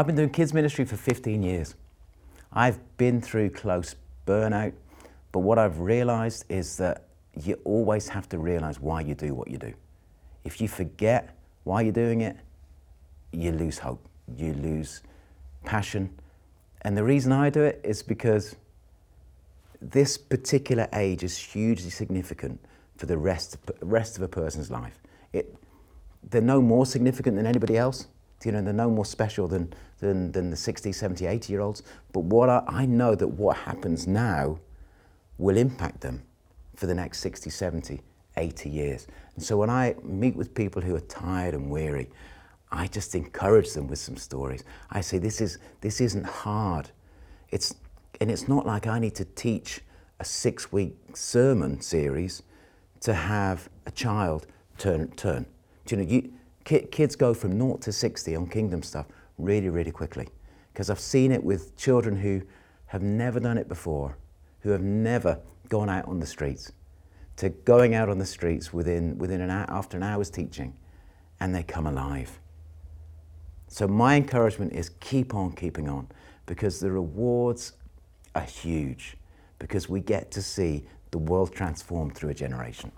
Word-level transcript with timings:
I've 0.00 0.06
been 0.06 0.16
doing 0.16 0.30
kids 0.30 0.54
ministry 0.54 0.86
for 0.86 0.96
15 0.96 1.42
years. 1.42 1.74
I've 2.54 2.78
been 2.96 3.20
through 3.20 3.50
close 3.50 3.96
burnout, 4.26 4.72
but 5.30 5.40
what 5.40 5.58
I've 5.58 5.78
realized 5.78 6.46
is 6.48 6.78
that 6.78 7.04
you 7.38 7.60
always 7.64 8.08
have 8.08 8.26
to 8.30 8.38
realize 8.38 8.80
why 8.80 9.02
you 9.02 9.14
do 9.14 9.34
what 9.34 9.50
you 9.50 9.58
do. 9.58 9.74
If 10.42 10.58
you 10.58 10.68
forget 10.68 11.36
why 11.64 11.82
you're 11.82 11.92
doing 11.92 12.22
it, 12.22 12.38
you 13.32 13.52
lose 13.52 13.76
hope, 13.76 14.08
you 14.38 14.54
lose 14.54 15.02
passion. 15.66 16.18
And 16.80 16.96
the 16.96 17.04
reason 17.04 17.30
I 17.30 17.50
do 17.50 17.62
it 17.62 17.78
is 17.84 18.02
because 18.02 18.56
this 19.82 20.16
particular 20.16 20.88
age 20.94 21.22
is 21.22 21.36
hugely 21.36 21.90
significant 21.90 22.58
for 22.96 23.04
the 23.04 23.18
rest, 23.18 23.58
rest 23.82 24.16
of 24.16 24.22
a 24.22 24.28
person's 24.28 24.70
life. 24.70 24.98
It, 25.34 25.54
they're 26.30 26.40
no 26.40 26.62
more 26.62 26.86
significant 26.86 27.36
than 27.36 27.44
anybody 27.44 27.76
else. 27.76 28.06
You 28.44 28.52
know, 28.52 28.62
they're 28.62 28.72
no 28.72 28.90
more 28.90 29.04
special 29.04 29.48
than, 29.48 29.72
than, 29.98 30.32
than 30.32 30.50
the 30.50 30.56
60, 30.56 30.92
70, 30.92 31.26
80 31.26 31.52
year 31.52 31.60
olds. 31.60 31.82
But 32.12 32.20
what 32.20 32.48
I, 32.48 32.62
I 32.66 32.86
know 32.86 33.14
that 33.14 33.28
what 33.28 33.56
happens 33.56 34.06
now 34.06 34.58
will 35.38 35.56
impact 35.56 36.00
them 36.00 36.22
for 36.76 36.86
the 36.86 36.94
next 36.94 37.20
60, 37.20 37.50
70, 37.50 38.00
80 38.36 38.70
years. 38.70 39.06
And 39.34 39.44
so 39.44 39.56
when 39.56 39.70
I 39.70 39.94
meet 40.02 40.36
with 40.36 40.54
people 40.54 40.80
who 40.80 40.94
are 40.94 41.00
tired 41.00 41.54
and 41.54 41.70
weary, 41.70 42.08
I 42.72 42.86
just 42.86 43.14
encourage 43.14 43.72
them 43.72 43.88
with 43.88 43.98
some 43.98 44.16
stories. 44.16 44.64
I 44.90 45.00
say, 45.00 45.18
this, 45.18 45.40
is, 45.40 45.58
this 45.80 46.00
isn't 46.00 46.24
hard. 46.24 46.90
It's, 47.50 47.74
and 48.20 48.30
it's 48.30 48.48
not 48.48 48.64
like 48.64 48.86
I 48.86 48.98
need 48.98 49.14
to 49.16 49.24
teach 49.24 49.80
a 50.20 50.24
six 50.24 50.70
week 50.70 50.96
sermon 51.14 51.80
series 51.80 52.42
to 53.00 53.14
have 53.14 53.68
a 53.86 53.90
child 53.90 54.46
turn. 54.78 55.08
turn. 55.12 55.46
Do 55.86 55.96
you 55.96 56.02
know, 56.02 56.08
you, 56.08 56.32
kids 56.64 57.16
go 57.16 57.34
from 57.34 57.58
naught 57.58 57.80
to 57.82 57.92
60 57.92 58.36
on 58.36 58.46
kingdom 58.46 58.82
stuff 58.82 59.06
really, 59.38 59.68
really 59.68 59.90
quickly. 59.90 60.28
Because 60.72 60.90
I've 60.90 61.00
seen 61.00 61.32
it 61.32 61.42
with 61.42 61.76
children 61.76 62.16
who 62.16 62.42
have 62.86 63.02
never 63.02 63.40
done 63.40 63.58
it 63.58 63.68
before, 63.68 64.16
who 64.60 64.70
have 64.70 64.82
never 64.82 65.38
gone 65.68 65.88
out 65.88 66.06
on 66.06 66.20
the 66.20 66.26
streets, 66.26 66.72
to 67.36 67.48
going 67.48 67.94
out 67.94 68.08
on 68.08 68.18
the 68.18 68.26
streets 68.26 68.72
within, 68.72 69.16
within 69.18 69.40
an 69.40 69.50
hour, 69.50 69.66
after 69.68 69.96
an 69.96 70.02
hour's 70.02 70.30
teaching, 70.30 70.74
and 71.40 71.54
they 71.54 71.62
come 71.62 71.86
alive. 71.86 72.38
So 73.68 73.86
my 73.86 74.16
encouragement 74.16 74.72
is 74.72 74.90
keep 75.00 75.34
on 75.34 75.52
keeping 75.52 75.88
on 75.88 76.08
because 76.46 76.80
the 76.80 76.90
rewards 76.90 77.74
are 78.34 78.42
huge 78.42 79.16
because 79.58 79.88
we 79.88 80.00
get 80.00 80.30
to 80.32 80.42
see 80.42 80.84
the 81.12 81.18
world 81.18 81.52
transformed 81.54 82.14
through 82.14 82.30
a 82.30 82.34
generation. 82.34 82.90